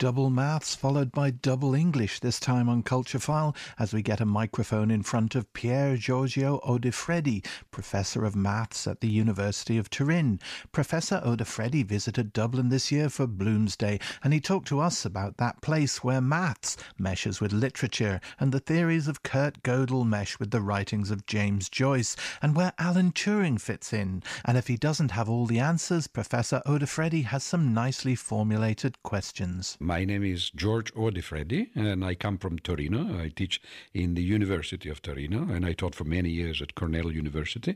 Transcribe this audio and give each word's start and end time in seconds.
double 0.00 0.30
maths 0.30 0.74
followed 0.74 1.12
by 1.12 1.28
double 1.28 1.74
English, 1.74 2.20
this 2.20 2.40
time 2.40 2.70
on 2.70 2.82
Culture 2.82 3.18
File, 3.18 3.54
as 3.78 3.92
we 3.92 4.00
get 4.00 4.18
a 4.18 4.24
microphone 4.24 4.90
in 4.90 5.02
front 5.02 5.34
of 5.34 5.52
Pier 5.52 5.94
Giorgio 5.98 6.58
Odifreddi, 6.66 7.44
Professor 7.70 8.24
of 8.24 8.34
Maths 8.34 8.86
at 8.86 9.02
the 9.02 9.10
University 9.10 9.76
of 9.76 9.90
Turin. 9.90 10.40
Professor 10.72 11.20
Odifreddi 11.22 11.84
visited 11.84 12.32
Dublin 12.32 12.70
this 12.70 12.90
year 12.90 13.10
for 13.10 13.26
Bloomsday, 13.26 14.00
and 14.24 14.32
he 14.32 14.40
talked 14.40 14.68
to 14.68 14.80
us 14.80 15.04
about 15.04 15.36
that 15.36 15.60
place 15.60 16.02
where 16.02 16.22
maths 16.22 16.78
meshes 16.98 17.42
with 17.42 17.52
literature 17.52 18.22
and 18.38 18.52
the 18.52 18.58
theories 18.58 19.06
of 19.06 19.22
Kurt 19.22 19.62
Gödel 19.62 20.06
mesh 20.06 20.38
with 20.38 20.50
the 20.50 20.62
writings 20.62 21.10
of 21.10 21.26
James 21.26 21.68
Joyce, 21.68 22.16
and 22.40 22.56
where 22.56 22.72
Alan 22.78 23.12
Turing 23.12 23.60
fits 23.60 23.92
in. 23.92 24.22
And 24.46 24.56
if 24.56 24.66
he 24.66 24.78
doesn't 24.78 25.10
have 25.10 25.28
all 25.28 25.44
the 25.44 25.60
answers, 25.60 26.06
Professor 26.06 26.62
Odifreddi 26.64 27.24
has 27.24 27.44
some 27.44 27.74
nicely 27.74 28.14
formulated 28.14 28.96
questions. 29.02 29.76
My 29.90 30.04
name 30.04 30.22
is 30.22 30.50
George 30.50 30.94
Odifreddi, 30.94 31.70
and 31.74 32.04
I 32.04 32.14
come 32.14 32.38
from 32.38 32.60
Torino. 32.60 33.20
I 33.20 33.28
teach 33.28 33.60
in 33.92 34.14
the 34.14 34.22
University 34.22 34.88
of 34.88 35.02
Torino, 35.02 35.52
and 35.52 35.66
I 35.66 35.72
taught 35.72 35.96
for 35.96 36.04
many 36.04 36.30
years 36.30 36.62
at 36.62 36.76
Cornell 36.76 37.10
University. 37.10 37.74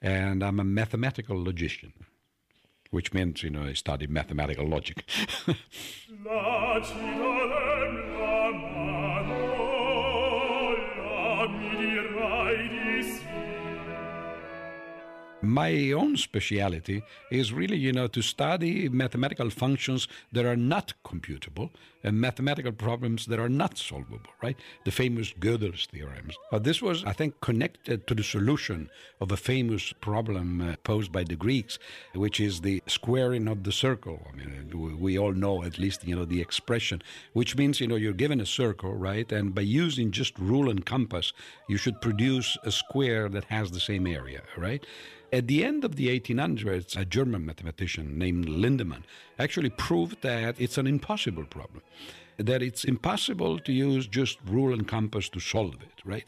And 0.00 0.44
I'm 0.44 0.60
a 0.60 0.64
mathematical 0.64 1.42
logician, 1.42 1.92
which 2.92 3.12
means, 3.12 3.42
you 3.42 3.50
know, 3.50 3.64
I 3.64 3.72
study 3.72 4.06
mathematical 4.06 4.68
logic. 4.68 5.02
my 15.48 15.92
own 15.92 16.16
speciality 16.16 17.02
is 17.30 17.52
really, 17.52 17.76
you 17.76 17.92
know, 17.92 18.06
to 18.08 18.22
study 18.22 18.88
mathematical 18.88 19.50
functions 19.50 20.08
that 20.32 20.44
are 20.44 20.56
not 20.56 20.94
computable 21.04 21.70
and 22.06 22.20
mathematical 22.20 22.70
problems 22.70 23.26
that 23.26 23.40
are 23.40 23.48
not 23.48 23.76
solvable, 23.76 24.30
right? 24.40 24.56
The 24.84 24.92
famous 24.92 25.32
Gödel's 25.32 25.86
theorems. 25.86 26.36
Uh, 26.52 26.60
this 26.60 26.80
was, 26.80 27.04
I 27.04 27.12
think, 27.12 27.40
connected 27.40 28.06
to 28.06 28.14
the 28.14 28.22
solution 28.22 28.88
of 29.20 29.32
a 29.32 29.36
famous 29.36 29.92
problem 29.92 30.60
uh, 30.60 30.76
posed 30.84 31.10
by 31.10 31.24
the 31.24 31.34
Greeks, 31.34 31.80
which 32.14 32.38
is 32.38 32.60
the 32.60 32.80
squaring 32.86 33.48
of 33.48 33.64
the 33.64 33.72
circle. 33.72 34.24
I 34.32 34.36
mean, 34.36 34.98
we 35.00 35.18
all 35.18 35.32
know 35.32 35.64
at 35.64 35.78
least, 35.78 36.06
you 36.06 36.14
know, 36.14 36.24
the 36.24 36.40
expression, 36.40 37.02
which 37.32 37.56
means, 37.56 37.80
you 37.80 37.88
know, 37.88 37.96
you're 37.96 38.12
given 38.12 38.40
a 38.40 38.46
circle, 38.46 38.94
right? 38.94 39.30
And 39.32 39.52
by 39.52 39.62
using 39.62 40.12
just 40.12 40.38
rule 40.38 40.70
and 40.70 40.86
compass, 40.86 41.32
you 41.68 41.76
should 41.76 42.00
produce 42.00 42.56
a 42.62 42.70
square 42.70 43.28
that 43.30 43.44
has 43.44 43.72
the 43.72 43.80
same 43.80 44.06
area, 44.06 44.42
right? 44.56 44.86
At 45.32 45.48
the 45.48 45.64
end 45.64 45.84
of 45.84 45.96
the 45.96 46.08
1800s, 46.08 46.96
a 46.96 47.04
German 47.04 47.44
mathematician 47.46 48.16
named 48.16 48.46
Lindemann 48.46 49.02
actually 49.38 49.70
proved 49.70 50.22
that 50.22 50.54
it's 50.60 50.78
an 50.78 50.86
impossible 50.86 51.44
problem, 51.44 51.82
that 52.36 52.62
it's 52.62 52.84
impossible 52.84 53.58
to 53.58 53.72
use 53.72 54.06
just 54.06 54.38
rule 54.46 54.72
and 54.72 54.86
compass 54.86 55.28
to 55.30 55.40
solve 55.40 55.82
it, 55.82 56.00
right? 56.04 56.26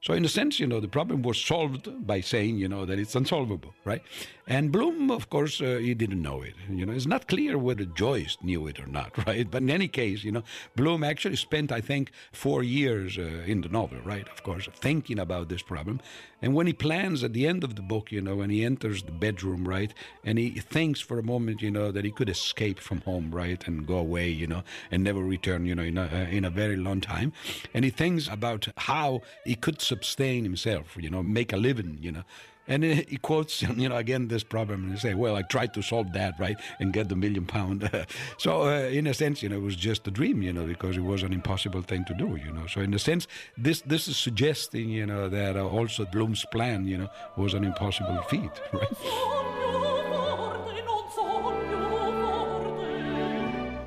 So, 0.00 0.14
in 0.14 0.24
a 0.24 0.28
sense, 0.28 0.60
you 0.60 0.66
know, 0.66 0.78
the 0.78 0.88
problem 0.88 1.22
was 1.22 1.40
solved 1.40 2.06
by 2.06 2.20
saying, 2.20 2.58
you 2.58 2.68
know, 2.68 2.84
that 2.84 3.00
it's 3.00 3.16
unsolvable, 3.16 3.74
right? 3.84 4.00
And 4.46 4.72
Bloom, 4.72 5.10
of 5.10 5.28
course, 5.28 5.60
uh, 5.60 5.76
he 5.76 5.92
didn't 5.92 6.22
know 6.22 6.40
it. 6.40 6.54
You 6.70 6.86
know, 6.86 6.92
it's 6.92 7.06
not 7.06 7.26
clear 7.28 7.58
whether 7.58 7.84
Joyce 7.84 8.38
knew 8.42 8.66
it 8.66 8.80
or 8.80 8.86
not, 8.86 9.12
right? 9.26 9.50
But 9.50 9.62
in 9.62 9.70
any 9.70 9.88
case, 9.88 10.22
you 10.24 10.32
know, 10.32 10.42
Bloom 10.76 11.04
actually 11.04 11.36
spent, 11.36 11.72
I 11.72 11.80
think, 11.80 12.12
four 12.32 12.62
years 12.62 13.18
uh, 13.18 13.42
in 13.44 13.60
the 13.60 13.68
novel, 13.68 13.98
right? 14.04 14.26
Of 14.28 14.44
course, 14.44 14.68
thinking 14.72 15.18
about 15.18 15.48
this 15.48 15.62
problem. 15.62 16.00
And 16.40 16.54
when 16.54 16.68
he 16.68 16.72
plans 16.72 17.24
at 17.24 17.32
the 17.32 17.46
end 17.46 17.64
of 17.64 17.74
the 17.74 17.82
book, 17.82 18.12
you 18.12 18.20
know, 18.22 18.36
when 18.36 18.48
he 18.48 18.64
enters 18.64 19.02
the 19.02 19.12
bedroom, 19.12 19.66
right, 19.66 19.92
and 20.24 20.38
he 20.38 20.50
thinks 20.50 21.00
for 21.00 21.18
a 21.18 21.22
moment, 21.22 21.60
you 21.60 21.70
know, 21.70 21.90
that 21.90 22.04
he 22.04 22.12
could 22.12 22.28
escape 22.28 22.78
from 22.78 23.00
home, 23.00 23.32
right, 23.34 23.66
and 23.66 23.86
go 23.86 23.98
away, 23.98 24.28
you 24.28 24.46
know, 24.46 24.62
and 24.90 25.02
never 25.02 25.20
return, 25.20 25.66
you 25.66 25.74
know, 25.74 25.82
in 25.82 25.98
a, 25.98 26.06
in 26.30 26.44
a 26.44 26.50
very 26.50 26.76
long 26.76 27.00
time. 27.00 27.32
And 27.74 27.84
he 27.84 27.90
thinks 27.90 28.28
about 28.28 28.68
how 28.76 29.22
he 29.44 29.56
could 29.56 29.82
sustain 29.88 30.44
himself, 30.44 30.96
you 30.98 31.10
know, 31.10 31.22
make 31.22 31.52
a 31.52 31.56
living, 31.56 31.98
you 32.00 32.12
know. 32.12 32.24
And 32.70 32.84
he 32.84 33.16
quotes, 33.16 33.62
you 33.82 33.88
know, 33.88 33.96
again 33.96 34.28
this 34.28 34.44
problem, 34.44 34.84
and 34.84 34.92
he 34.92 34.98
say, 34.98 35.14
"Well, 35.14 35.36
I 35.36 35.42
tried 35.42 35.72
to 35.74 35.82
solve 35.82 36.12
that, 36.12 36.34
right, 36.38 36.58
and 36.78 36.92
get 36.92 37.08
the 37.08 37.16
million 37.16 37.46
pound." 37.46 37.90
so, 38.36 38.62
uh, 38.64 38.80
in 38.98 39.06
a 39.06 39.14
sense, 39.14 39.42
you 39.42 39.48
know, 39.48 39.56
it 39.56 39.62
was 39.62 39.76
just 39.76 40.06
a 40.06 40.10
dream, 40.10 40.42
you 40.42 40.52
know, 40.52 40.66
because 40.66 40.96
it 40.98 41.04
was 41.04 41.22
an 41.22 41.32
impossible 41.32 41.82
thing 41.82 42.04
to 42.04 42.14
do, 42.14 42.36
you 42.36 42.52
know. 42.52 42.66
So, 42.66 42.82
in 42.82 42.92
a 42.92 42.98
sense, 42.98 43.26
this 43.56 43.80
this 43.80 44.06
is 44.06 44.18
suggesting, 44.18 44.90
you 44.90 45.06
know, 45.06 45.30
that 45.30 45.56
uh, 45.56 45.66
also 45.66 46.04
Bloom's 46.04 46.44
plan, 46.52 46.86
you 46.86 46.98
know, 46.98 47.08
was 47.36 47.54
an 47.54 47.64
impossible 47.64 48.20
feat, 48.28 48.50
right? 48.72 49.47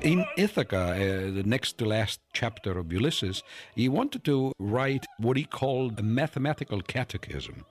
In 0.02 0.26
Ithaca, 0.36 0.94
uh, 0.96 1.30
the 1.30 1.44
next 1.46 1.78
to 1.78 1.84
last 1.84 2.18
chapter 2.32 2.76
of 2.76 2.92
Ulysses, 2.92 3.44
he 3.76 3.88
wanted 3.88 4.24
to 4.24 4.52
write 4.58 5.06
what 5.18 5.36
he 5.36 5.44
called 5.44 6.00
a 6.00 6.02
mathematical 6.02 6.80
catechism. 6.82 7.64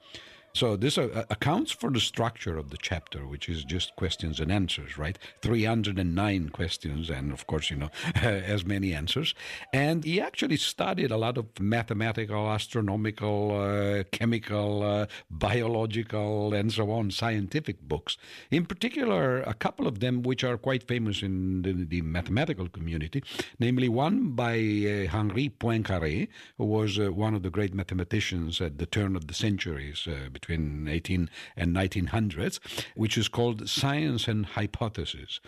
So 0.53 0.75
this 0.75 0.97
uh, 0.97 1.23
accounts 1.29 1.71
for 1.71 1.89
the 1.89 1.99
structure 1.99 2.57
of 2.57 2.71
the 2.71 2.77
chapter, 2.77 3.25
which 3.25 3.47
is 3.47 3.63
just 3.63 3.95
questions 3.95 4.39
and 4.39 4.51
answers, 4.51 4.97
right? 4.97 5.17
309 5.41 6.49
questions, 6.49 7.09
and 7.09 7.31
of 7.31 7.47
course, 7.47 7.69
you 7.69 7.77
know, 7.77 7.89
as 8.15 8.65
many 8.65 8.93
answers. 8.93 9.33
And 9.71 10.03
he 10.03 10.19
actually 10.19 10.57
studied 10.57 11.09
a 11.09 11.17
lot 11.17 11.37
of 11.37 11.47
mathematical, 11.59 12.49
astronomical, 12.49 13.61
uh, 13.61 14.03
chemical, 14.11 14.83
uh, 14.83 15.05
biological, 15.29 16.53
and 16.53 16.71
so 16.71 16.91
on 16.91 17.11
scientific 17.11 17.81
books. 17.81 18.17
In 18.49 18.65
particular, 18.65 19.41
a 19.43 19.53
couple 19.53 19.87
of 19.87 20.01
them 20.01 20.21
which 20.21 20.43
are 20.43 20.57
quite 20.57 20.83
famous 20.83 21.23
in 21.23 21.61
the, 21.61 21.71
the 21.71 22.01
mathematical 22.01 22.67
community, 22.67 23.23
namely 23.57 23.87
one 23.87 24.31
by 24.31 24.55
uh, 24.55 25.07
Henri 25.07 25.49
Poincaré, 25.49 26.27
who 26.57 26.65
was 26.65 26.99
uh, 26.99 27.11
one 27.11 27.33
of 27.35 27.43
the 27.43 27.49
great 27.49 27.73
mathematicians 27.73 28.59
at 28.59 28.77
the 28.77 28.85
turn 28.85 29.15
of 29.15 29.27
the 29.27 29.33
centuries 29.33 30.07
uh, 30.07 30.29
between 30.41 30.87
18 30.87 31.29
and 31.55 31.75
1900s, 31.75 32.59
which 32.95 33.17
is 33.17 33.27
called 33.27 33.69
Science 33.69 34.27
and 34.27 34.45
Hypothesis. 34.45 35.39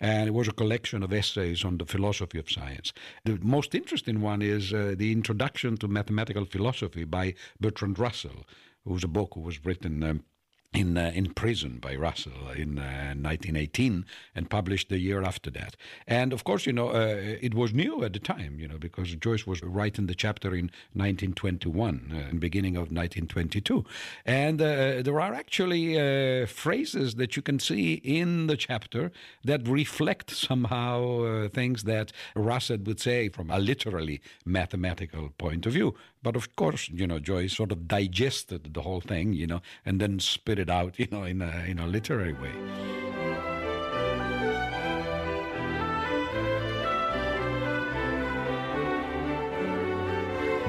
And 0.00 0.28
it 0.28 0.34
was 0.34 0.48
a 0.48 0.52
collection 0.52 1.02
of 1.02 1.12
essays 1.12 1.64
on 1.64 1.78
the 1.78 1.86
philosophy 1.86 2.38
of 2.38 2.50
science. 2.50 2.92
The 3.24 3.38
most 3.42 3.74
interesting 3.74 4.20
one 4.20 4.42
is 4.42 4.72
uh, 4.72 4.94
the 4.96 5.10
Introduction 5.10 5.76
to 5.78 5.88
Mathematical 5.88 6.44
Philosophy 6.44 7.04
by 7.04 7.34
Bertrand 7.60 7.98
Russell, 7.98 8.46
whose 8.84 9.04
book 9.04 9.36
was 9.36 9.64
written. 9.64 10.02
Um, 10.02 10.24
in 10.72 10.96
uh, 10.96 11.12
in 11.14 11.32
prison 11.34 11.78
by 11.80 11.94
Russell 11.94 12.48
in 12.56 12.78
uh, 12.78 13.14
1918 13.14 14.06
and 14.34 14.48
published 14.48 14.88
the 14.88 14.98
year 14.98 15.22
after 15.22 15.50
that. 15.50 15.76
And 16.06 16.32
of 16.32 16.44
course, 16.44 16.66
you 16.66 16.72
know, 16.72 16.88
uh, 16.88 17.36
it 17.40 17.54
was 17.54 17.74
new 17.74 18.04
at 18.04 18.12
the 18.12 18.18
time, 18.18 18.58
you 18.58 18.66
know, 18.66 18.78
because 18.78 19.14
Joyce 19.16 19.46
was 19.46 19.62
writing 19.62 20.06
the 20.06 20.14
chapter 20.14 20.48
in 20.54 20.70
1921 20.94 22.30
uh, 22.32 22.36
beginning 22.38 22.76
of 22.76 22.90
1922. 22.90 23.84
And 24.24 24.60
uh, 24.60 25.02
there 25.02 25.20
are 25.20 25.34
actually 25.34 25.98
uh, 25.98 26.46
phrases 26.46 27.16
that 27.16 27.36
you 27.36 27.42
can 27.42 27.58
see 27.58 27.94
in 27.94 28.46
the 28.46 28.56
chapter 28.56 29.12
that 29.44 29.68
reflect 29.68 30.30
somehow 30.30 31.48
things 31.48 31.84
that 31.84 32.12
Russell 32.34 32.78
would 32.84 33.00
say 33.00 33.28
from 33.28 33.50
a 33.50 33.58
literally 33.58 34.20
mathematical 34.44 35.30
point 35.38 35.66
of 35.66 35.72
view. 35.72 35.94
But 36.22 36.36
of 36.36 36.54
course, 36.56 36.88
you 36.88 37.06
know, 37.06 37.18
Joyce 37.18 37.56
sort 37.56 37.72
of 37.72 37.88
digested 37.88 38.74
the 38.74 38.82
whole 38.82 39.00
thing, 39.00 39.32
you 39.32 39.46
know, 39.46 39.60
and 39.84 40.00
then 40.00 40.20
spit 40.20 40.58
it 40.58 40.70
out, 40.70 40.94
you 40.98 41.08
know, 41.10 41.24
in 41.24 41.42
a, 41.42 41.64
in 41.66 41.78
a 41.78 41.86
literary 41.86 42.32
way. 42.32 43.11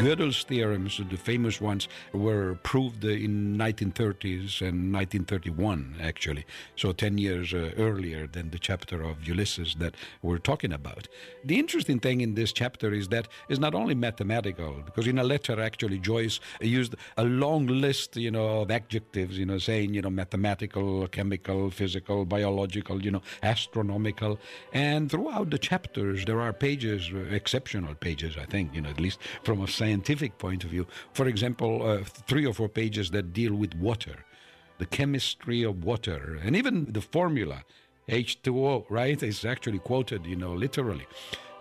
Gödel's 0.04 0.44
theorems, 0.44 1.00
the 1.10 1.16
famous 1.16 1.62
ones, 1.62 1.88
were 2.12 2.56
proved 2.56 3.06
in 3.06 3.58
1930s 3.58 4.60
and 4.60 4.92
1931, 4.92 5.96
actually. 6.02 6.46
So 6.76 6.92
10 6.92 7.18
years 7.18 7.54
uh, 7.54 7.72
earlier 7.78 8.28
than 8.28 8.50
the 8.50 8.60
chapter 8.60 9.02
of 9.02 9.26
Ulysses 9.26 9.76
that 9.76 9.96
we're 10.22 10.40
talking 10.40 10.74
about. 10.74 11.08
The 11.46 11.58
interesting 11.58 12.02
thing 12.02 12.20
in 12.20 12.36
this 12.36 12.52
chapter 12.52 12.92
is 12.92 13.08
that 13.10 13.30
it's 13.48 13.62
not 13.62 13.74
only 13.74 13.96
mathematical, 13.96 14.82
because 14.86 15.08
in 15.08 15.20
a 15.20 15.24
letter, 15.24 15.62
actually, 15.62 16.00
Joyce 16.00 16.42
used 16.60 16.96
a 17.16 17.24
long 17.24 17.68
list, 17.68 18.18
you 18.18 18.32
know, 18.32 18.64
of 18.64 18.72
adjectives, 18.72 19.38
you 19.38 19.46
know, 19.46 19.58
saying, 19.58 19.94
you 19.94 20.02
know, 20.02 20.10
mathematical, 20.10 21.08
chemical, 21.08 21.72
physical, 21.72 22.26
biological, 22.26 23.02
you 23.02 23.12
know, 23.12 23.22
astronomical. 23.42 24.38
And 24.74 25.10
throughout 25.10 25.50
the 25.50 25.58
chapters, 25.58 26.26
there 26.26 26.42
are 26.42 26.52
pages, 26.52 27.10
uh, 27.14 27.20
exceptional 27.34 27.96
pages, 27.96 28.36
I 28.36 28.44
think, 28.44 28.76
you 28.76 28.82
know, 28.82 28.90
at 28.90 29.00
least 29.00 29.20
from 29.44 29.62
a 29.62 29.68
scientific 29.94 30.38
point 30.38 30.64
of 30.64 30.72
view. 30.72 30.86
For 31.14 31.28
example, 31.28 31.72
uh, 31.84 32.04
three 32.28 32.46
or 32.46 32.54
four 32.54 32.70
pages 32.70 33.12
that 33.12 33.32
deal 33.34 33.54
with 33.54 33.76
water, 33.76 34.26
the 34.80 34.86
chemistry 34.88 35.64
of 35.64 35.84
water, 35.84 36.40
and 36.44 36.56
even 36.56 36.92
the 36.92 37.02
formula 37.02 37.64
H2O, 38.10 38.86
right, 38.90 39.22
is 39.24 39.46
actually 39.46 39.80
quoted, 39.80 40.26
you 40.26 40.36
know, 40.36 40.54
literally. 40.54 41.08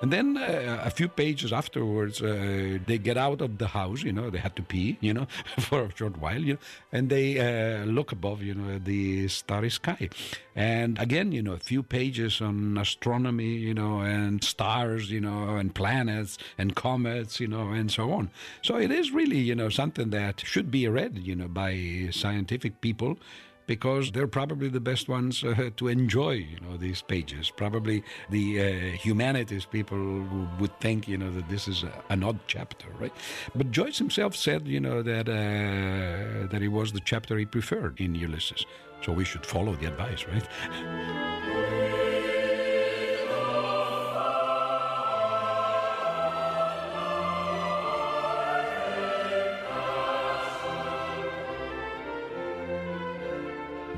And 0.03 0.13
then 0.13 0.37
uh, 0.37 0.83
a 0.85 0.91
few 0.91 1.07
pages 1.07 1.53
afterwards, 1.53 2.21
uh, 2.21 2.79
they 2.87 2.99
get 2.99 3.17
out 3.17 3.41
of 3.41 3.59
the 3.59 3.69
house, 3.69 4.03
you 4.03 4.13
know, 4.13 4.31
they 4.31 4.39
had 4.39 4.57
to 4.57 4.63
pee, 4.63 4.99
you 5.01 5.15
know, 5.15 5.29
for 5.61 5.85
a 5.85 5.97
short 5.97 6.19
while, 6.19 6.41
you 6.41 6.55
know, 6.55 6.59
and 6.91 7.09
they 7.09 7.39
uh, 7.39 7.85
look 7.85 8.11
above, 8.11 8.43
you 8.43 8.53
know, 8.53 8.81
the 8.81 9.29
starry 9.29 9.71
sky. 9.71 10.11
And 10.57 10.99
again, 10.99 11.31
you 11.31 11.41
know, 11.41 11.53
a 11.53 11.59
few 11.59 11.85
pages 11.85 12.41
on 12.41 12.77
astronomy, 12.79 13.55
you 13.55 13.75
know, 13.75 14.01
and 14.01 14.43
stars, 14.43 15.09
you 15.09 15.21
know, 15.21 15.57
and 15.57 15.73
planets 15.73 16.37
and 16.59 16.75
comets, 16.75 17.39
you 17.39 17.47
know, 17.47 17.71
and 17.71 17.89
so 17.89 18.13
on. 18.13 18.31
So 18.63 18.79
it 18.79 18.91
is 18.91 19.13
really, 19.13 19.39
you 19.39 19.55
know, 19.55 19.69
something 19.69 20.11
that 20.11 20.41
should 20.45 20.69
be 20.73 20.89
read, 20.89 21.19
you 21.19 21.37
know, 21.37 21.47
by 21.47 22.09
scientific 22.11 22.81
people 22.81 23.19
because 23.67 24.13
they're 24.13 24.27
probably 24.27 24.69
the 24.69 24.81
best 24.81 25.09
ones 25.09 25.45
uh, 25.45 25.71
to 25.77 25.89
enjoy, 25.89 26.33
you 26.33 26.59
know, 26.61 26.77
these 26.77 27.03
pages. 27.03 27.51
Probably 27.51 28.03
the 28.31 28.61
uh, 28.61 28.97
humanities 28.97 29.65
people 29.65 30.27
would 30.59 30.79
think, 30.81 31.09
you 31.09 31.19
know, 31.19 31.31
that 31.31 31.49
this 31.49 31.69
is 31.69 31.83
a, 31.83 31.93
an 32.11 32.23
odd 32.23 32.39
chapter, 32.47 32.89
right? 32.99 33.13
But 33.55 33.71
Joyce 33.71 33.99
himself 33.99 34.37
said, 34.37 34.67
you 34.67 34.81
know, 34.81 35.03
that 35.03 35.29
uh, 35.29 36.47
that 36.49 36.63
it 36.63 36.69
was 36.69 36.93
the 36.93 37.01
chapter 37.01 37.39
he 37.39 37.45
preferred 37.47 38.01
in 38.01 38.15
Ulysses. 38.15 38.65
So 39.05 39.13
we 39.13 39.25
should 39.25 39.45
follow 39.45 39.75
the 39.75 39.87
advice, 39.87 40.25
right? 40.27 41.29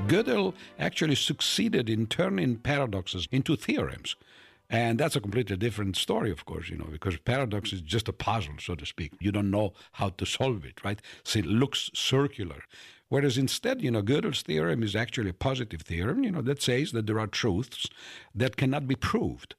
Gödel 0.07 0.53
actually 0.77 1.15
succeeded 1.15 1.89
in 1.89 2.05
turning 2.05 2.57
paradoxes 2.57 3.27
into 3.31 3.55
theorems. 3.55 4.15
And 4.69 4.99
that's 4.99 5.15
a 5.15 5.21
completely 5.21 5.57
different 5.57 5.95
story, 5.95 6.31
of 6.31 6.45
course, 6.45 6.69
you 6.69 6.77
know, 6.77 6.87
because 6.91 7.17
paradox 7.17 7.73
is 7.73 7.81
just 7.81 8.07
a 8.07 8.13
puzzle, 8.13 8.55
so 8.59 8.75
to 8.75 8.85
speak. 8.85 9.13
You 9.19 9.31
don't 9.31 9.51
know 9.51 9.73
how 9.93 10.09
to 10.09 10.25
solve 10.25 10.65
it, 10.65 10.83
right? 10.83 10.99
So 11.23 11.39
it 11.39 11.45
looks 11.45 11.89
circular. 11.93 12.63
Whereas 13.09 13.37
instead, 13.37 13.81
you 13.81 13.91
know, 13.91 14.01
Gödel's 14.01 14.41
theorem 14.41 14.83
is 14.83 14.95
actually 14.95 15.29
a 15.29 15.33
positive 15.33 15.81
theorem, 15.81 16.23
you 16.23 16.31
know, 16.31 16.41
that 16.41 16.61
says 16.61 16.91
that 16.91 17.05
there 17.05 17.19
are 17.19 17.27
truths 17.27 17.87
that 18.33 18.57
cannot 18.57 18.87
be 18.87 18.95
proved 18.95 19.55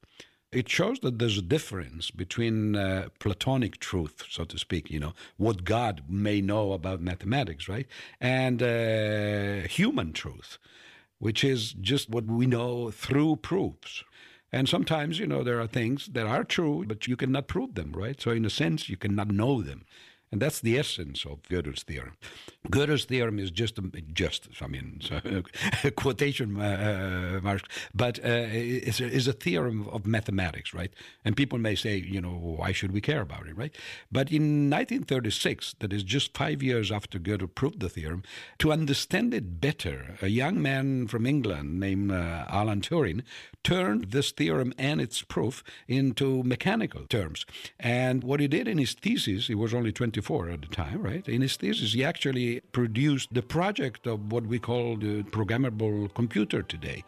it 0.57 0.71
shows 0.71 1.01
that 1.01 1.19
there's 1.19 1.37
a 1.37 1.43
difference 1.43 2.11
between 2.11 2.77
uh, 2.77 3.09
Platonic 3.19 3.79
truth, 3.79 4.25
so 4.31 4.45
to 4.45 4.59
speak, 4.59 4.91
you 4.91 4.99
know, 4.99 5.13
what 5.37 5.65
God 5.65 6.03
may 6.09 6.41
know 6.41 6.73
about 6.73 7.03
mathematics, 7.03 7.69
right? 7.69 7.87
And 8.23 8.63
uh, 8.63 9.69
human 9.69 10.15
truth, 10.15 10.57
which 11.19 11.45
is 11.45 11.75
just 11.75 12.09
what 12.09 12.25
we 12.25 12.47
know 12.47 12.91
through 12.91 13.37
proofs. 13.37 14.03
And 14.51 14.67
sometimes, 14.67 15.19
you 15.19 15.27
know, 15.27 15.45
there 15.45 15.61
are 15.61 15.67
things 15.67 16.07
that 16.15 16.27
are 16.27 16.43
true, 16.43 16.87
but 16.87 17.07
you 17.07 17.17
cannot 17.17 17.49
prove 17.49 17.75
them, 17.75 17.93
right? 17.93 18.19
So, 18.19 18.31
in 18.31 18.47
a 18.47 18.51
sense, 18.51 18.89
you 18.89 18.97
cannot 18.97 19.29
know 19.29 19.61
them. 19.61 19.85
And 20.33 20.43
that's 20.43 20.61
the 20.61 20.77
essence 20.77 21.25
of 21.25 21.43
Gödel's 21.45 21.85
theorem. 21.85 22.17
Gödel's 22.69 23.05
theorem 23.05 23.39
is 23.39 23.53
just, 23.53 23.79
just 24.13 24.49
I 24.61 24.67
mean, 24.67 25.01
so, 25.01 25.21
quotation 25.93 26.61
uh, 26.61 27.37
uh, 27.37 27.41
marks, 27.43 27.63
but 27.95 28.19
uh, 28.19 28.49
it's, 28.51 29.01
a, 29.01 29.31
a, 29.31 29.33
theorem 29.33 29.89
of 29.89 30.05
mathematics, 30.05 30.75
right? 30.75 30.93
And 31.25 31.37
people 31.37 31.59
may 31.59 31.77
say, 31.77 31.97
you 31.97 32.21
know, 32.21 32.31
why 32.31 32.73
should 32.73 32.93
we 32.93 33.01
care 33.01 33.21
about 33.21 33.47
it, 33.47 33.57
right? 33.57 33.75
But 34.11 34.33
in 34.33 34.69
1936, 34.69 35.77
that 35.79 35.93
is 35.93 36.03
just 36.03 36.37
five 36.37 36.63
years 36.63 36.91
after 36.91 37.19
Gödel 37.21 37.55
proved 37.55 37.79
the 37.79 37.89
theorem, 37.89 38.25
to 38.59 38.73
understand 38.73 39.33
it 39.33 39.61
better, 39.61 40.17
a 40.21 40.29
young 40.29 40.61
man 40.61 41.07
from 41.07 41.25
England 41.25 41.79
named 41.79 42.11
uh, 42.11 42.47
Alan 42.49 42.81
Turing 42.81 43.23
turned 43.63 44.13
this 44.13 44.31
theorem 44.31 44.73
and 44.79 45.01
its 45.01 45.23
proof 45.23 45.65
into 45.89 46.43
mechanical 46.45 47.05
terms. 47.07 47.45
And 47.81 48.23
what 48.23 48.41
he 48.41 48.49
did 48.49 48.69
in 48.69 48.79
his 48.79 48.95
thesis, 48.95 49.49
he 49.49 49.55
was 49.55 49.75
only 49.75 49.93
24 50.17 50.51
at 50.51 50.61
the 50.63 50.69
time, 50.69 51.03
right? 51.03 51.29
In 51.29 51.43
his 51.43 51.57
thesis, 51.57 51.93
he 51.93 52.03
actually 52.03 52.61
produced 52.73 53.35
the 53.35 53.43
project 53.43 54.07
of 54.07 54.33
what 54.33 54.47
we 54.47 54.59
call 54.59 54.97
the 54.97 55.23
programmable 55.25 56.13
computer 56.15 56.63
today. 56.63 57.05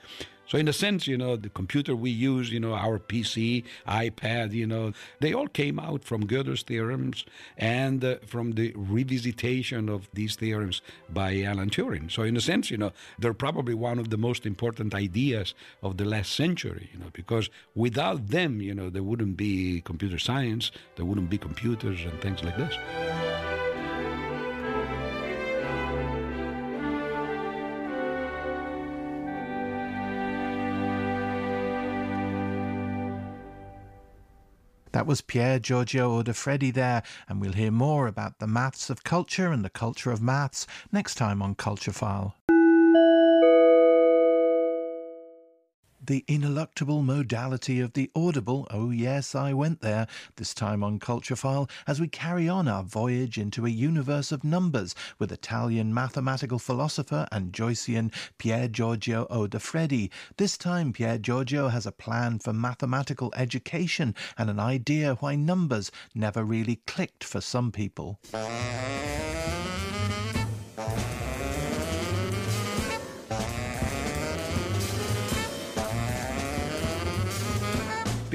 So, 0.49 0.57
in 0.57 0.67
a 0.67 0.73
sense, 0.73 1.07
you 1.07 1.19
know, 1.19 1.37
the 1.37 1.51
computer 1.51 1.95
we 1.95 2.11
use, 2.11 2.51
you 2.51 2.59
know, 2.59 2.73
our 2.73 2.99
PC, 2.99 3.65
iPad, 3.87 4.53
you 4.53 4.67
know, 4.67 4.93
they 5.21 5.35
all 5.35 5.47
came 5.47 5.79
out 5.79 6.05
from 6.05 6.27
Gödel's 6.27 6.63
theorems 6.63 7.27
and 7.59 8.03
uh, 8.03 8.17
from 8.27 8.53
the 8.53 8.73
revisitation 8.73 9.95
of 9.95 10.09
these 10.15 10.37
theorems 10.37 10.81
by 11.11 11.43
Alan 11.43 11.69
Turing. 11.69 12.11
So, 12.11 12.23
in 12.23 12.35
a 12.35 12.41
sense, 12.41 12.71
you 12.71 12.79
know, 12.79 12.93
they're 13.19 13.35
probably 13.35 13.75
one 13.75 13.99
of 13.99 14.09
the 14.09 14.17
most 14.17 14.47
important 14.47 14.95
ideas 14.95 15.53
of 15.83 15.99
the 15.99 16.07
last 16.07 16.33
century, 16.33 16.89
you 16.95 16.99
know, 16.99 17.11
because 17.13 17.51
without 17.75 18.29
them, 18.29 18.63
you 18.63 18.75
know, 18.75 18.89
there 18.89 19.03
wouldn't 19.03 19.37
be 19.37 19.83
computer 19.83 20.19
science, 20.19 20.73
there 20.97 21.05
wouldn't 21.05 21.29
be 21.29 21.37
computers 21.37 22.01
and 22.05 22.19
things 22.23 22.43
like 22.43 22.57
this. 22.57 23.28
That 34.99 35.07
was 35.07 35.21
Pier 35.21 35.61
Giorgio 35.61 36.21
Odifreddi 36.21 36.75
there, 36.75 37.05
and 37.29 37.41
we'll 37.41 37.53
hear 37.53 37.71
more 37.71 38.09
about 38.09 38.41
the 38.41 38.49
maths 38.49 38.91
of 38.91 39.05
culture 39.05 39.53
and 39.53 39.65
the 39.65 39.71
culture 39.71 40.11
of 40.11 40.21
maths 40.21 40.67
next 40.91 41.15
time 41.15 41.41
on 41.41 41.55
Culture 41.55 41.93
File. 41.93 42.35
The 46.09 46.25
ineluctable 46.27 47.05
modality 47.05 47.81
of 47.81 47.93
the 47.93 48.11
audible. 48.17 48.67
Oh, 48.71 48.89
yes, 48.89 49.35
I 49.35 49.53
went 49.53 49.83
there, 49.83 50.07
this 50.37 50.55
time 50.55 50.83
on 50.83 50.99
Culturefile, 50.99 51.69
as 51.87 52.01
we 52.01 52.09
carry 52.09 52.49
on 52.49 52.67
our 52.67 52.83
voyage 52.83 53.37
into 53.37 53.67
a 53.67 53.69
universe 53.69 54.33
of 54.33 54.43
numbers 54.43 54.95
with 55.19 55.31
Italian 55.31 55.93
mathematical 55.93 56.59
philosopher 56.59 57.29
and 57.31 57.53
Joycean 57.53 58.11
Pier 58.39 58.69
Giorgio 58.69 59.27
Odifreddi. 59.27 60.09
This 60.39 60.57
time, 60.57 60.95
Pier 60.95 61.19
Giorgio 61.19 61.69
has 61.69 61.85
a 61.85 61.93
plan 61.93 62.39
for 62.39 62.55
mathematical 62.55 63.31
education 63.37 64.15
and 64.39 64.49
an 64.49 64.59
idea 64.59 65.17
why 65.17 65.37
numbers 65.37 65.91
never 66.15 66.43
really 66.43 66.77
clicked 66.87 67.23
for 67.23 67.43
some 67.43 67.71
people. 67.71 68.19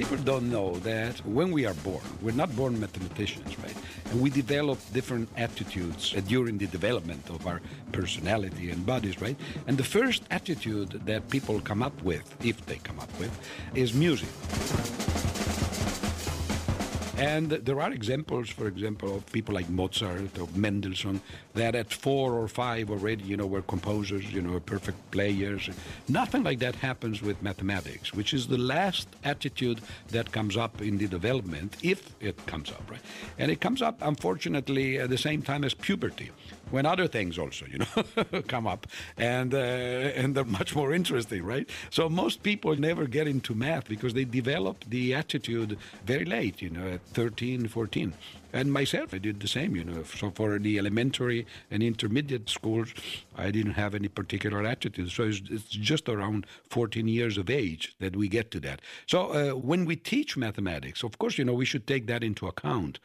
People 0.04 0.18
don't 0.18 0.52
know 0.52 0.76
that 0.80 1.18
when 1.26 1.50
we 1.54 1.66
are 1.66 1.74
born, 1.76 2.04
we're 2.22 2.36
not 2.36 2.54
born 2.58 2.78
mathematicians, 2.78 3.58
right? 3.60 3.76
And 4.12 4.20
we 4.20 4.30
develop 4.30 4.78
different 4.92 5.30
attitudes 5.38 6.12
during 6.28 6.58
the 6.58 6.68
development 6.68 7.30
of 7.30 7.48
our 7.48 7.62
personality 7.94 8.70
and 8.70 8.86
bodies, 8.86 9.22
right? 9.22 9.38
And 9.66 9.78
the 9.78 9.86
first 9.86 10.24
attitude 10.30 10.90
that 11.06 11.30
people 11.30 11.62
come 11.62 11.82
up 11.82 12.04
with, 12.04 12.36
if 12.44 12.66
they 12.66 12.80
come 12.84 13.00
up 13.00 13.18
with, 13.18 13.32
is 13.76 13.94
music. 13.94 14.28
And 17.18 17.52
there 17.52 17.80
are 17.80 17.92
examples, 17.92 18.50
for 18.50 18.68
example, 18.68 19.16
of 19.16 19.32
people 19.32 19.54
like 19.54 19.70
Mozart 19.70 20.40
or 20.40 20.48
Mendelssohn 20.56 21.22
that 21.54 21.76
at 21.76 21.94
four 21.94 22.34
or 22.34 22.48
five 22.48 22.90
already, 22.90 23.24
you 23.24 23.38
know, 23.38 23.46
were 23.46 23.62
composers, 23.62 24.34
you 24.34 24.42
know, 24.42 24.60
perfect 24.60 25.12
players. 25.12 25.70
Nothing 26.08 26.44
like 26.44 26.60
that 26.60 26.76
happens 26.76 27.22
with 27.22 27.42
mathematics, 27.44 28.14
which 28.14 28.34
is 28.34 28.48
the 28.48 28.58
last 28.58 29.08
attitude 29.24 29.80
that 30.10 30.32
comes 30.32 30.58
up 30.58 30.82
in 30.82 30.98
the 30.98 31.08
development, 31.08 31.78
if 31.84 32.12
it 32.20 32.44
comes 32.48 32.72
up, 32.72 32.90
right? 32.90 33.02
And 33.38 33.52
it 33.52 33.62
comes 33.62 33.82
up, 33.84 34.00
unfortunately, 34.02 34.98
at 34.98 35.10
the 35.10 35.18
same 35.18 35.44
time 35.44 35.64
as 35.64 35.76
puberty 35.76 36.32
when 36.72 36.88
other 36.88 37.08
things 37.08 37.38
also, 37.38 37.66
you 37.68 37.78
know, 37.78 38.42
come 38.48 38.66
up, 38.66 38.88
and 39.16 39.54
uh, 39.54 39.58
and 39.58 40.34
they're 40.34 40.44
much 40.44 40.76
more 40.76 40.92
interesting, 40.92 41.44
right? 41.44 41.70
So 41.92 42.10
most 42.10 42.42
people 42.42 42.76
never 42.76 43.06
get 43.06 43.28
into 43.28 43.54
math 43.54 43.88
because 43.88 44.16
they 44.16 44.26
develop 44.26 44.84
the 44.90 45.14
attitude 45.14 45.78
very 46.06 46.26
late, 46.26 46.64
you 46.64 46.72
know, 46.72 47.00
13, 47.14 47.68
14. 47.68 48.14
And 48.52 48.72
myself, 48.72 49.14
I 49.14 49.18
did 49.18 49.40
the 49.40 49.48
same, 49.48 49.76
you 49.76 49.84
know. 49.84 50.04
So 50.04 50.30
for 50.30 50.60
the 50.60 50.78
elementary 50.78 51.48
and 51.72 51.82
intermediate 51.82 52.50
schools, 52.50 52.94
I 53.36 53.50
didn't 53.50 53.74
have 53.74 53.96
any 53.96 54.08
particular 54.08 54.64
attitude. 54.64 55.12
So 55.12 55.24
it's, 55.24 55.42
it's 55.50 55.66
just 55.66 56.08
around 56.08 56.46
14 56.70 57.08
years 57.08 57.38
of 57.38 57.50
age 57.50 57.96
that 58.00 58.16
we 58.16 58.28
get 58.28 58.52
to 58.52 58.60
that. 58.62 58.82
So 59.08 59.34
uh, 59.34 59.56
when 59.56 59.86
we 59.86 59.96
teach 59.96 60.38
mathematics, 60.38 61.04
of 61.04 61.18
course, 61.18 61.38
you 61.38 61.46
know, 61.46 61.54
we 61.54 61.66
should 61.66 61.88
take 61.88 62.06
that 62.08 62.24
into 62.24 62.48
account. 62.48 63.00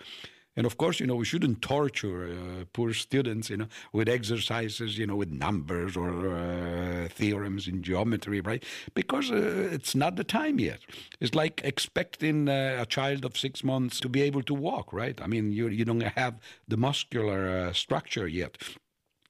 And 0.58 0.66
of 0.66 0.76
course, 0.76 0.98
you 0.98 1.06
know, 1.06 1.14
we 1.14 1.24
shouldn't 1.24 1.62
torture 1.62 2.32
uh, 2.32 2.64
poor 2.72 2.92
students, 2.92 3.48
you 3.48 3.58
know, 3.58 3.68
with 3.92 4.08
exercises, 4.08 4.98
you 4.98 5.06
know, 5.06 5.14
with 5.14 5.30
numbers 5.30 5.96
or 5.96 6.34
uh, 6.34 7.06
theorems 7.10 7.68
in 7.68 7.80
geometry, 7.80 8.40
right? 8.40 8.64
Because 8.92 9.30
uh, 9.30 9.68
it's 9.70 9.94
not 9.94 10.16
the 10.16 10.24
time 10.24 10.58
yet. 10.58 10.80
It's 11.20 11.36
like 11.36 11.60
expecting 11.62 12.48
uh, 12.48 12.78
a 12.80 12.86
child 12.86 13.24
of 13.24 13.38
six 13.38 13.62
months 13.62 14.00
to 14.00 14.08
be 14.08 14.20
able 14.20 14.42
to 14.42 14.52
walk, 14.52 14.92
right? 14.92 15.20
I 15.22 15.28
mean, 15.28 15.52
you, 15.52 15.68
you 15.68 15.84
don't 15.84 16.00
have 16.00 16.40
the 16.66 16.76
muscular 16.76 17.48
uh, 17.48 17.72
structure 17.72 18.26
yet. 18.26 18.58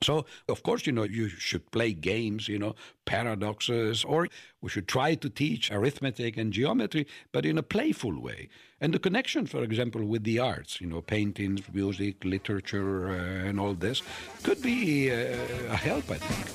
So, 0.00 0.26
of 0.48 0.62
course, 0.62 0.86
you 0.86 0.92
know, 0.92 1.02
you 1.02 1.28
should 1.28 1.70
play 1.72 1.92
games, 1.92 2.46
you 2.46 2.58
know, 2.58 2.76
paradoxes, 3.04 4.04
or 4.04 4.28
we 4.60 4.68
should 4.70 4.86
try 4.86 5.16
to 5.16 5.28
teach 5.28 5.72
arithmetic 5.72 6.36
and 6.36 6.52
geometry, 6.52 7.06
but 7.32 7.44
in 7.44 7.58
a 7.58 7.64
playful 7.64 8.20
way. 8.20 8.48
And 8.80 8.94
the 8.94 9.00
connection, 9.00 9.46
for 9.46 9.64
example, 9.64 10.04
with 10.04 10.22
the 10.22 10.38
arts, 10.38 10.80
you 10.80 10.86
know, 10.86 11.00
paintings, 11.00 11.62
music, 11.72 12.24
literature, 12.24 13.08
uh, 13.08 13.48
and 13.48 13.58
all 13.58 13.74
this, 13.74 14.02
could 14.44 14.62
be 14.62 15.10
uh, 15.10 15.34
a 15.68 15.76
help, 15.76 16.08
I 16.10 16.18
think. 16.18 16.48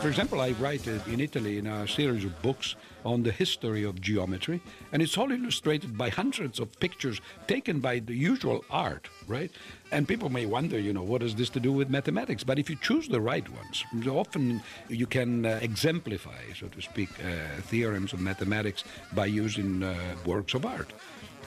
For 0.00 0.08
example, 0.08 0.40
I 0.40 0.52
write 0.52 0.86
in 0.86 1.20
Italy 1.20 1.58
in 1.58 1.66
a 1.66 1.86
series 1.86 2.24
of 2.24 2.40
books 2.40 2.74
on 3.04 3.22
the 3.22 3.30
history 3.30 3.84
of 3.84 4.00
geometry, 4.00 4.62
and 4.92 5.02
it's 5.02 5.18
all 5.18 5.30
illustrated 5.30 5.98
by 5.98 6.08
hundreds 6.08 6.58
of 6.58 6.72
pictures 6.80 7.20
taken 7.46 7.80
by 7.80 7.98
the 7.98 8.14
usual 8.14 8.64
art, 8.70 9.08
right? 9.26 9.50
And 9.92 10.08
people 10.08 10.30
may 10.30 10.46
wonder, 10.46 10.78
you 10.78 10.94
know, 10.94 11.02
what 11.02 11.20
has 11.20 11.34
this 11.34 11.50
to 11.50 11.60
do 11.60 11.72
with 11.72 11.90
mathematics? 11.90 12.44
But 12.44 12.58
if 12.58 12.70
you 12.70 12.76
choose 12.76 13.08
the 13.08 13.20
right 13.20 13.46
ones, 13.50 13.84
often 14.08 14.62
you 14.88 15.06
can 15.06 15.44
uh, 15.44 15.58
exemplify, 15.60 16.44
so 16.58 16.68
to 16.68 16.80
speak, 16.80 17.10
uh, 17.20 17.60
theorems 17.62 18.14
of 18.14 18.20
mathematics 18.20 18.84
by 19.12 19.26
using 19.26 19.82
uh, 19.82 19.94
works 20.24 20.54
of 20.54 20.64
art. 20.64 20.92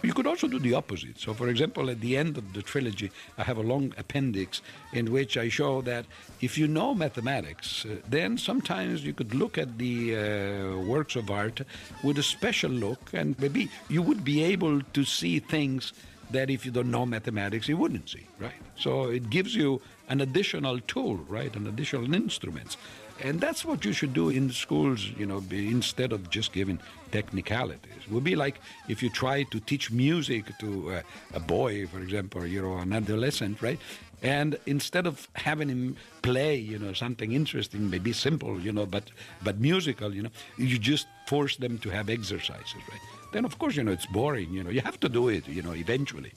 You 0.04 0.14
could 0.14 0.28
also 0.28 0.50
do 0.50 0.60
the 0.60 0.74
opposite. 0.74 1.18
So, 1.18 1.34
for 1.34 1.48
example, 1.48 1.90
at 1.90 2.02
the 2.02 2.18
end 2.18 2.38
of 2.38 2.52
the 2.52 2.62
trilogy, 2.62 3.10
I 3.38 3.44
have 3.44 3.58
a 3.58 3.62
long 3.62 3.94
appendix 3.98 4.62
in 4.92 5.14
which 5.14 5.38
I 5.38 5.48
show 5.48 5.82
that 5.84 6.06
if 6.42 6.58
you 6.58 6.68
know 6.68 6.94
mathematics, 6.94 7.86
uh, 7.86 7.96
then 8.10 8.38
sometimes 8.38 9.06
you 9.06 9.14
could 9.14 9.34
look 9.34 9.58
at 9.58 9.78
the 9.78 10.18
uh, 10.18 10.78
works 10.80 11.16
of 11.16 11.32
art 11.32 11.62
with 12.04 12.18
a 12.18 12.24
special 12.24 12.70
look, 12.70 13.12
and 13.14 13.40
maybe 13.40 13.70
you 13.88 14.02
would 14.02 14.26
be 14.26 14.44
able 14.44 14.82
to 14.82 15.06
see 15.06 15.40
things 15.40 15.94
that 16.32 16.50
if 16.50 16.66
you 16.66 16.72
don't 16.72 16.92
know 16.92 17.06
mathematics, 17.06 17.70
you 17.70 17.78
wouldn't 17.78 18.10
see, 18.10 18.28
right? 18.40 18.62
So 18.76 19.06
it 19.06 19.30
gives 19.30 19.56
you 19.56 19.82
an 20.10 20.20
additional 20.20 20.80
tool, 20.82 21.16
right? 21.30 21.56
An 21.56 21.66
additional 21.68 22.14
instrument. 22.14 22.76
And 23.22 23.40
that's 23.40 23.64
what 23.64 23.86
you 23.86 23.94
should 23.94 24.14
do 24.14 24.30
in 24.30 24.52
schools, 24.52 25.06
you 25.18 25.26
know, 25.26 25.44
instead 25.52 26.12
of 26.12 26.30
just 26.30 26.52
giving 26.52 26.80
technicalities. 27.12 27.92
It 28.06 28.12
would 28.12 28.24
be 28.24 28.36
like 28.36 28.60
if 28.90 29.04
you 29.04 29.10
try 29.10 29.44
to 29.44 29.60
teach 29.60 29.92
music 29.92 30.46
to 30.60 30.94
uh, 30.94 31.02
a 31.34 31.40
boy, 31.40 31.88
for 31.88 32.00
example, 32.00 32.46
you 32.46 32.62
know, 32.62 32.78
an 32.78 32.92
adolescent, 32.92 33.62
right? 33.62 33.80
And 34.24 34.58
instead 34.66 35.06
of 35.06 35.28
having 35.34 35.70
him 35.70 35.98
play, 36.22 36.56
you 36.56 36.80
know, 36.80 36.94
something 36.94 37.34
interesting, 37.34 37.90
maybe 37.90 38.14
simple, 38.14 38.60
you 38.60 38.72
know, 38.72 38.86
but 38.86 39.12
but 39.44 39.60
musical, 39.60 40.14
you 40.14 40.24
know, 40.24 40.32
you 40.58 40.80
just 40.80 41.08
force 41.28 41.58
them 41.58 41.78
to 41.80 41.90
have 41.90 42.10
exercises, 42.10 42.82
right? 42.90 43.02
Then 43.34 43.46
of 43.46 43.60
course, 43.60 43.76
you 43.76 43.84
know, 43.84 43.92
it's 43.92 44.06
boring. 44.06 44.54
You 44.54 44.64
know, 44.64 44.70
you 44.70 44.82
have 44.82 45.00
to 45.02 45.10
do 45.10 45.28
it, 45.28 45.48
you 45.48 45.62
know, 45.62 45.74
eventually. 45.74 46.32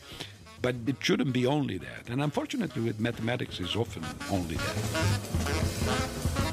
But 0.62 0.75
it 0.87 0.97
shouldn't 1.00 1.33
be 1.33 1.47
only 1.47 1.78
that. 1.78 2.09
And 2.09 2.23
unfortunately, 2.23 2.83
with 2.83 2.99
mathematics, 2.99 3.61
it's 3.61 3.76
often 3.76 4.04
only 4.30 4.56
that. 4.56 6.46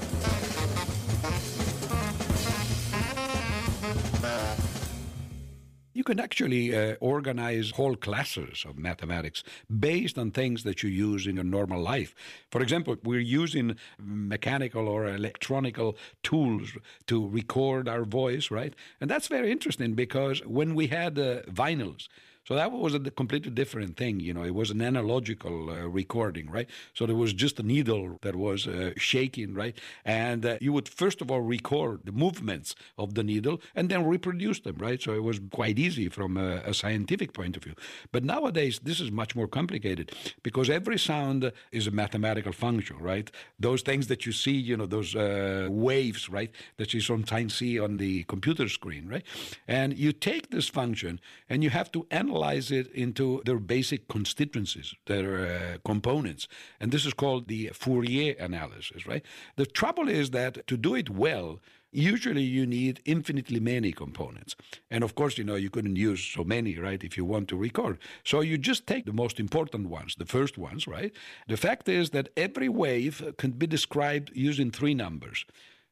You 6.03 6.15
can 6.15 6.19
actually 6.19 6.75
uh, 6.75 6.95
organize 6.99 7.71
whole 7.71 7.95
classes 7.95 8.65
of 8.67 8.77
mathematics 8.77 9.41
based 9.79 10.17
on 10.17 10.31
things 10.31 10.63
that 10.63 10.83
you 10.83 10.89
use 10.89 11.25
in 11.27 11.35
your 11.35 11.45
normal 11.45 11.81
life. 11.81 12.13
For 12.51 12.61
example, 12.61 12.97
we're 13.05 13.21
using 13.21 13.77
mechanical 13.97 14.89
or 14.89 15.07
electronical 15.07 15.95
tools 16.21 16.73
to 17.07 17.25
record 17.29 17.87
our 17.87 18.03
voice, 18.03 18.51
right? 18.51 18.73
And 18.99 19.09
that's 19.09 19.29
very 19.29 19.49
interesting 19.49 19.93
because 19.93 20.45
when 20.45 20.75
we 20.75 20.87
had 20.87 21.17
uh, 21.17 21.43
vinyls, 21.43 22.09
so 22.45 22.55
that 22.55 22.71
was 22.71 22.93
a 22.93 22.99
completely 22.99 23.51
different 23.51 23.95
thing. 23.95 24.19
You 24.19 24.33
know, 24.33 24.43
it 24.43 24.53
was 24.53 24.69
an 24.69 24.81
analogical 24.81 25.69
uh, 25.69 25.87
recording, 25.87 26.49
right? 26.49 26.69
So 26.93 27.05
there 27.05 27.15
was 27.15 27.31
just 27.31 27.59
a 27.59 27.63
needle 27.63 28.17
that 28.21 28.35
was 28.35 28.67
uh, 28.67 28.91
shaking, 28.97 29.53
right? 29.53 29.77
And 30.03 30.45
uh, 30.45 30.57
you 30.59 30.73
would 30.73 30.89
first 30.89 31.21
of 31.21 31.31
all 31.31 31.39
record 31.41 32.01
the 32.03 32.11
movements 32.11 32.75
of 32.97 33.13
the 33.13 33.23
needle 33.23 33.61
and 33.75 33.89
then 33.89 34.05
reproduce 34.05 34.59
them, 34.59 34.75
right? 34.77 35.01
So 35.01 35.13
it 35.13 35.23
was 35.23 35.39
quite 35.51 35.79
easy 35.79 36.09
from 36.09 36.35
a, 36.35 36.57
a 36.65 36.73
scientific 36.73 37.31
point 37.31 37.55
of 37.55 37.63
view. 37.63 37.75
But 38.11 38.25
nowadays, 38.25 38.79
this 38.83 38.99
is 38.99 39.09
much 39.09 39.35
more 39.35 39.47
complicated 39.47 40.11
because 40.43 40.69
every 40.69 40.99
sound 40.99 41.49
is 41.71 41.87
a 41.87 41.91
mathematical 41.91 42.51
function, 42.51 42.97
right? 42.97 43.31
Those 43.57 43.81
things 43.83 44.07
that 44.07 44.25
you 44.25 44.33
see, 44.33 44.51
you 44.51 44.75
know, 44.75 44.85
those 44.85 45.15
uh, 45.15 45.67
waves, 45.69 46.29
right, 46.29 46.51
that 46.75 46.93
you 46.93 46.99
sometimes 46.99 47.55
see 47.55 47.79
on 47.79 47.97
the 47.97 48.23
computer 48.23 48.67
screen, 48.67 49.07
right? 49.07 49.23
And 49.65 49.97
you 49.97 50.11
take 50.11 50.49
this 50.49 50.67
function 50.67 51.21
and 51.49 51.63
you 51.63 51.69
have 51.69 51.89
to 51.93 52.05
analyze 52.11 52.32
analyze 52.33 52.71
it 52.71 52.91
into 52.93 53.41
their 53.45 53.59
basic 53.59 54.07
constituencies, 54.07 54.95
their 55.05 55.45
uh, 55.45 55.77
components. 55.85 56.47
And 56.79 56.91
this 56.91 57.05
is 57.05 57.13
called 57.13 57.47
the 57.47 57.71
Fourier 57.73 58.35
analysis, 58.39 59.05
right? 59.07 59.23
The 59.55 59.65
trouble 59.65 60.09
is 60.09 60.31
that 60.31 60.65
to 60.67 60.77
do 60.77 60.95
it 60.95 61.09
well, 61.09 61.59
usually 61.91 62.41
you 62.41 62.65
need 62.65 63.01
infinitely 63.05 63.59
many 63.59 63.91
components. 63.91 64.55
And 64.89 65.03
of 65.03 65.13
course, 65.13 65.37
you 65.37 65.43
know, 65.43 65.55
you 65.55 65.69
couldn't 65.69 65.95
use 65.95 66.23
so 66.23 66.43
many, 66.43 66.79
right, 66.79 67.03
if 67.03 67.17
you 67.17 67.25
want 67.25 67.47
to 67.49 67.55
record. 67.55 67.99
So 68.23 68.41
you 68.41 68.57
just 68.57 68.87
take 68.87 69.05
the 69.05 69.13
most 69.13 69.39
important 69.39 69.89
ones, 69.89 70.15
the 70.15 70.25
first 70.25 70.57
ones, 70.57 70.87
right? 70.87 71.11
The 71.47 71.57
fact 71.57 71.87
is 71.87 72.09
that 72.09 72.29
every 72.35 72.69
wave 72.69 73.35
can 73.37 73.51
be 73.51 73.67
described 73.67 74.31
using 74.33 74.71
three 74.71 74.95
numbers, 74.95 75.45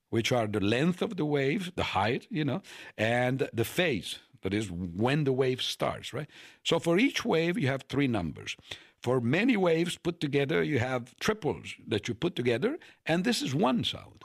which 0.09 0.31
are 0.31 0.47
the 0.47 0.59
length 0.59 1.01
of 1.01 1.15
the 1.15 1.25
wave, 1.25 1.71
the 1.75 1.83
height, 1.83 2.25
you 2.29 2.43
know, 2.43 2.61
and 2.97 3.47
the 3.53 3.65
phase, 3.65 4.19
that 4.41 4.53
is 4.53 4.71
when 4.71 5.23
the 5.23 5.33
wave 5.33 5.61
starts, 5.61 6.13
right? 6.13 6.27
So 6.63 6.79
for 6.79 6.97
each 6.97 7.23
wave, 7.25 7.57
you 7.57 7.67
have 7.67 7.83
three 7.83 8.07
numbers. 8.07 8.55
For 9.01 9.19
many 9.19 9.57
waves 9.57 9.97
put 9.97 10.19
together, 10.19 10.61
you 10.61 10.79
have 10.79 11.17
triples 11.19 11.75
that 11.87 12.07
you 12.07 12.13
put 12.13 12.35
together, 12.35 12.77
and 13.05 13.23
this 13.23 13.41
is 13.41 13.55
one 13.55 13.83
sound. 13.83 14.23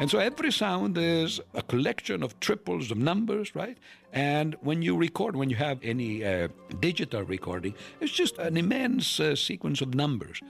And 0.00 0.08
so 0.08 0.18
every 0.20 0.52
sound 0.52 0.96
is 0.96 1.40
a 1.54 1.62
collection 1.62 2.22
of 2.22 2.38
triples 2.38 2.92
of 2.92 2.98
numbers, 2.98 3.56
right? 3.56 3.76
And 4.12 4.54
when 4.60 4.80
you 4.80 4.96
record, 4.96 5.34
when 5.34 5.50
you 5.50 5.56
have 5.56 5.80
any 5.82 6.24
uh, 6.24 6.48
digital 6.78 7.24
recording, 7.24 7.74
it's 8.00 8.12
just 8.12 8.38
an 8.38 8.56
immense 8.56 9.18
uh, 9.18 9.34
sequence 9.34 9.80
of 9.80 9.94
numbers. 9.94 10.40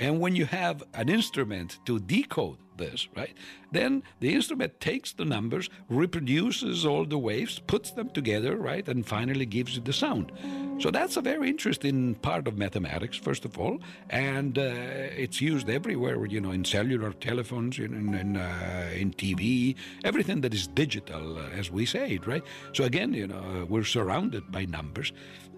And 0.00 0.18
when 0.18 0.34
you 0.34 0.46
have 0.46 0.82
an 0.94 1.10
instrument 1.10 1.78
to 1.84 2.00
decode 2.00 2.56
this, 2.78 3.06
right, 3.14 3.36
then 3.70 4.02
the 4.20 4.34
instrument 4.34 4.80
takes 4.80 5.12
the 5.12 5.26
numbers, 5.26 5.68
reproduces 5.90 6.86
all 6.86 7.04
the 7.04 7.18
waves, 7.18 7.58
puts 7.58 7.90
them 7.90 8.08
together, 8.08 8.56
right, 8.56 8.88
and 8.88 9.06
finally 9.06 9.44
gives 9.44 9.76
you 9.76 9.82
the 9.82 9.92
sound. 9.92 10.32
So 10.78 10.90
that's 10.90 11.18
a 11.18 11.20
very 11.20 11.50
interesting 11.50 12.14
part 12.14 12.48
of 12.48 12.56
mathematics, 12.56 13.18
first 13.18 13.44
of 13.44 13.58
all, 13.58 13.78
and 14.08 14.56
uh, 14.56 14.62
it's 14.62 15.38
used 15.42 15.68
everywhere, 15.68 16.24
you 16.24 16.40
know, 16.40 16.52
in 16.52 16.64
cellular 16.64 17.12
telephones, 17.12 17.78
in 17.78 18.14
in, 18.14 18.38
uh, 18.38 18.90
in 18.94 19.12
TV, 19.12 19.76
everything 20.04 20.40
that 20.40 20.54
is 20.54 20.66
digital, 20.66 21.36
uh, 21.36 21.50
as 21.50 21.70
we 21.70 21.84
say 21.84 22.12
it, 22.12 22.26
right? 22.26 22.42
So 22.72 22.84
again, 22.84 23.12
you 23.12 23.26
know, 23.26 23.66
we're 23.68 23.84
surrounded 23.84 24.50
by 24.50 24.64
numbers. 24.64 25.12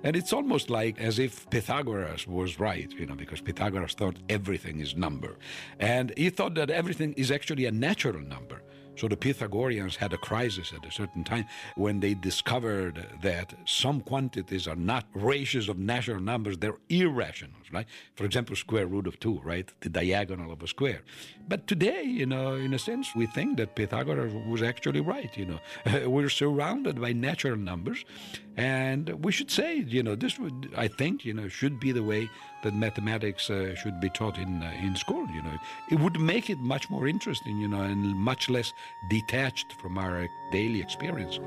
And 0.04 0.16
it's 0.16 0.32
almost 0.32 0.71
like 0.71 0.99
as 1.00 1.18
if 1.18 1.49
Pythagoras 1.50 2.26
was 2.26 2.59
right, 2.59 2.90
you 2.92 3.06
know, 3.06 3.14
because 3.14 3.40
Pythagoras 3.40 3.94
thought 3.94 4.16
everything 4.28 4.80
is 4.80 4.97
number. 4.97 5.37
And 5.78 6.12
he 6.16 6.30
thought 6.30 6.54
that 6.54 6.71
everything 6.71 7.12
is 7.14 7.30
actually 7.30 7.66
a 7.66 7.73
natural 7.73 8.21
number. 8.21 8.62
So 8.97 9.09
the 9.09 9.16
Pythagoreans 9.16 9.97
had 9.97 10.12
a 10.12 10.18
crisis 10.18 10.73
at 10.73 10.85
a 10.85 10.90
certain 10.90 11.25
time 11.25 11.47
when 11.76 12.00
they 12.00 12.14
discovered 12.14 13.06
that 13.23 13.54
some 13.64 14.00
quantities 14.00 14.68
are 14.68 14.76
not 14.76 15.06
ratios 15.14 15.68
of 15.68 15.78
natural 15.78 16.21
numbers, 16.21 16.59
they're 16.59 16.76
irrationals, 16.88 17.73
right? 17.73 17.87
For 18.16 18.25
example, 18.25 18.54
square 18.54 18.87
root 18.87 19.06
of 19.06 19.18
2, 19.18 19.40
right? 19.42 19.73
The 19.80 19.88
diagonal 19.88 20.52
of 20.52 20.62
a 20.62 20.66
square. 20.66 21.02
But 21.49 21.66
today, 21.66 22.02
you 22.02 22.26
know, 22.26 22.54
in 22.54 22.75
a 22.75 22.78
sense, 22.78 23.14
we 23.16 23.26
think 23.26 23.56
that 23.56 23.76
Pythagoras 23.76 24.35
was 24.47 24.62
actually 24.62 25.00
right, 25.00 25.37
you 25.37 25.47
know. 25.47 25.61
We're 26.09 26.28
surrounded 26.28 27.00
by 27.00 27.12
natural 27.12 27.56
numbers 27.56 28.04
and 28.56 29.25
we 29.25 29.32
should 29.32 29.50
say, 29.50 29.76
you 29.76 30.02
know, 30.02 30.14
this 30.14 30.38
would, 30.38 30.73
I 30.76 30.88
think, 30.88 31.25
you 31.25 31.32
know, 31.32 31.49
should 31.49 31.80
be 31.80 31.92
the 31.92 32.02
way 32.02 32.28
that 32.62 32.75
mathematics 32.75 33.49
uh, 33.50 33.75
should 33.75 34.00
be 34.00 34.11
taught 34.11 34.38
in 34.38 34.62
uh, 34.62 34.73
in 34.82 34.94
school. 34.97 35.26
You 35.28 35.42
know, 35.42 35.59
it 35.90 35.99
would 35.99 36.21
make 36.21 36.50
it 36.50 36.59
much 36.59 36.90
more 36.90 37.06
interesting, 37.09 37.59
you 37.59 37.68
know, 37.68 37.82
and 37.82 38.14
much 38.16 38.50
less 38.50 38.73
detached 39.09 39.73
from 39.75 39.99
our 39.99 40.28
daily 40.50 40.80
experience. 40.80 41.38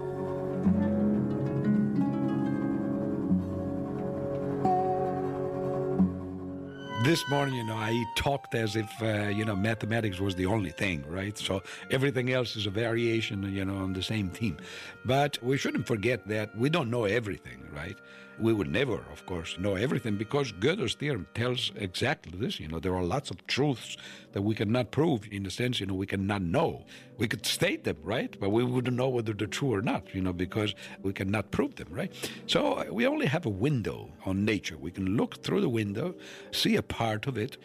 This 7.05 7.29
morning, 7.29 7.53
you 7.53 7.63
know, 7.63 7.75
I 7.75 8.03
talked 8.15 8.55
as 8.55 8.75
if, 8.75 8.89
uh, 8.99 9.27
you 9.27 9.45
know, 9.45 9.55
mathematics 9.55 10.19
was 10.19 10.33
the 10.33 10.47
only 10.47 10.71
thing, 10.71 11.03
right? 11.07 11.37
So 11.37 11.61
everything 11.91 12.31
else 12.31 12.55
is 12.55 12.65
a 12.65 12.71
variation, 12.71 13.43
you 13.53 13.63
know, 13.63 13.75
on 13.75 13.93
the 13.93 14.01
same 14.01 14.29
theme. 14.29 14.57
But 15.05 15.37
we 15.43 15.55
shouldn't 15.55 15.85
forget 15.85 16.27
that 16.27 16.57
we 16.57 16.67
don't 16.67 16.89
know 16.89 17.05
everything, 17.05 17.64
right? 17.75 17.97
We 18.39 18.51
would 18.53 18.69
never, 18.69 18.95
of 19.11 19.25
course, 19.25 19.57
know 19.57 19.75
everything 19.75 20.17
because 20.17 20.51
Gödel's 20.51 20.95
theorem 20.95 21.27
tells 21.33 21.71
exactly 21.75 22.37
this. 22.37 22.59
You 22.59 22.67
know, 22.67 22.79
there 22.79 22.95
are 22.95 23.03
lots 23.03 23.29
of 23.31 23.45
truths 23.47 23.97
that 24.33 24.41
we 24.41 24.55
cannot 24.55 24.91
prove. 24.91 25.27
In 25.31 25.45
a 25.45 25.51
sense, 25.51 25.79
you 25.79 25.85
know, 25.85 25.93
we 25.93 26.05
cannot 26.05 26.41
know. 26.41 26.85
We 27.17 27.27
could 27.27 27.45
state 27.45 27.85
them, 27.85 27.97
right? 28.03 28.37
But 28.39 28.49
we 28.49 28.63
wouldn't 28.63 28.97
know 28.97 29.07
whether 29.07 29.33
they're 29.33 29.47
true 29.47 29.73
or 29.73 29.81
not, 29.81 30.13
you 30.13 30.21
know, 30.21 30.33
because 30.33 30.75
we 31.01 31.13
cannot 31.13 31.51
prove 31.51 31.75
them, 31.75 31.87
right? 31.89 32.11
So 32.47 32.73
uh, 32.73 32.85
we 32.91 33.07
only 33.07 33.25
have 33.27 33.45
a 33.45 33.49
window 33.49 34.09
on 34.25 34.43
nature. 34.43 34.77
We 34.77 34.91
can 34.91 35.15
look 35.15 35.41
through 35.41 35.61
the 35.61 35.69
window, 35.69 36.15
see 36.51 36.75
a 36.75 36.83
part 36.83 37.27
of 37.27 37.37
it, 37.37 37.57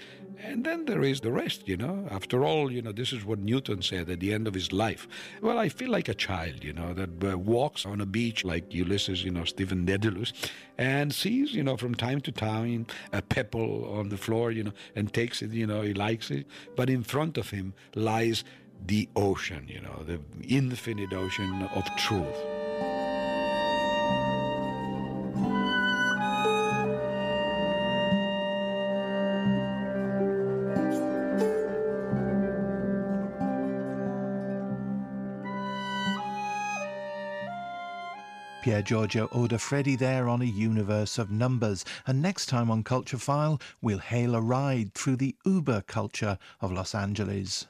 and 0.43 0.65
then 0.65 0.87
there 0.87 1.03
is 1.03 1.21
the 1.21 1.31
rest, 1.31 1.69
you 1.69 1.77
know. 1.77 2.07
After 2.11 2.45
all, 2.45 2.73
you 2.73 2.83
know, 2.83 2.93
this 2.93 3.13
is 3.13 3.25
what 3.25 3.39
Newton 3.39 3.83
said 3.83 4.09
at 4.09 4.21
the 4.21 4.33
end 4.33 4.47
of 4.47 4.55
his 4.55 4.73
life. 4.73 5.07
Well, 5.41 5.59
I 5.59 5.69
feel 5.69 5.91
like 5.91 6.09
a 6.09 6.15
child, 6.15 6.65
you 6.65 6.73
know, 6.73 6.95
that 6.95 7.25
uh, 7.25 7.39
walks 7.39 7.85
on 7.85 8.01
a 8.01 8.07
beach 8.07 8.45
like 8.45 8.73
Ulysses, 8.73 9.25
you 9.25 9.31
know, 9.31 9.45
Stephen 9.45 9.87
Dedalus, 9.87 10.33
and 10.79 11.15
sees, 11.15 11.53
you 11.53 11.63
know, 11.63 11.77
from 11.77 11.95
time 11.95 12.21
to 12.23 12.33
time 12.33 12.87
a 13.13 13.23
pebble 13.23 13.93
on 13.93 14.09
the 14.09 14.17
floor, 14.17 14.51
you 14.51 14.65
know, 14.65 14.73
and 14.95 15.13
takes 15.13 15.43
it, 15.43 15.51
you 15.51 15.67
know, 15.67 15.83
he 15.83 15.95
likes 15.95 16.31
it. 16.31 16.47
But 16.77 16.91
in 16.91 17.03
front 17.03 17.37
of 17.37 17.51
him 17.51 17.75
lies 17.95 18.45
the 18.87 19.09
ocean, 19.17 19.67
you 19.69 19.81
know, 19.81 20.03
the 20.07 20.21
infinite 20.49 21.13
ocean 21.13 21.69
of 21.75 21.85
truth. 21.97 22.60
Pier 38.71 38.83
Giorgio 38.83 39.27
Odifreddi 39.33 39.99
there 39.99 40.29
on 40.29 40.43
a 40.43 40.45
universe 40.45 41.19
of 41.19 41.29
numbers. 41.29 41.85
And 42.07 42.23
next 42.23 42.47
time 42.47 42.71
on 42.71 42.85
Culture 42.85 43.19
File, 43.19 43.61
we'll 43.83 43.99
hail 43.99 44.37
a 44.37 44.41
ride 44.41 44.95
through 44.95 45.17
the 45.17 45.35
Uber 45.45 45.81
culture 45.89 46.39
of 46.61 46.71
Los 46.71 46.95
Angeles. 46.95 47.67